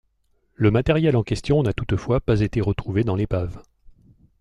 Le 0.55 0.71
matériel 0.71 1.15
en 1.15 1.21
question 1.21 1.61
n'a 1.61 1.73
toutefois 1.73 2.21
pas 2.21 2.39
été 2.41 2.59
retrouvé 2.59 3.03
dans 3.03 3.13
l'épave. 3.15 3.61